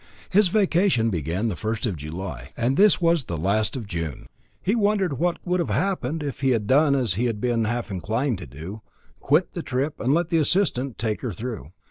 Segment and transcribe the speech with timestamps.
[0.31, 4.25] His vacation began the first of July, and as this was the last of June,
[4.59, 7.91] he wondered what would have happened if he had done as he had been half
[7.91, 8.81] inclined to do
[9.19, 11.71] quit the trip and let the assistant take her through.